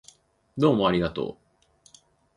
[0.57, 1.37] どうもありがとう